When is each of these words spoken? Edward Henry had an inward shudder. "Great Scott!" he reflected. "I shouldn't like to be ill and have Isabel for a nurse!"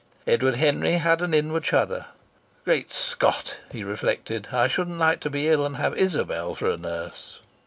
Edward 0.25 0.55
Henry 0.55 0.93
had 0.93 1.21
an 1.21 1.31
inward 1.31 1.63
shudder. 1.63 2.07
"Great 2.65 2.89
Scott!" 2.89 3.59
he 3.71 3.83
reflected. 3.83 4.47
"I 4.51 4.67
shouldn't 4.67 4.97
like 4.97 5.19
to 5.19 5.29
be 5.29 5.47
ill 5.47 5.63
and 5.63 5.75
have 5.77 5.95
Isabel 5.95 6.55
for 6.55 6.71
a 6.71 6.75
nurse!" 6.77 7.39